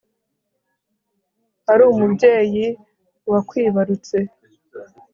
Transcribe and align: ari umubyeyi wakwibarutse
ari 1.71 1.83
umubyeyi 1.91 2.65
wakwibarutse 3.31 4.17